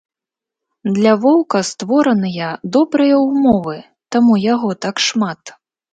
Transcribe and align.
Для 0.95 1.11
воўка 1.25 1.61
створаныя 1.71 2.47
добрыя 2.77 3.15
ўмовы, 3.27 3.77
таму 4.17 4.33
яго 4.53 4.69
так 4.87 4.95
шмат. 5.11 5.41